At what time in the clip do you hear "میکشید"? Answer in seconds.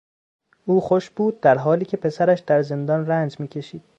3.39-3.83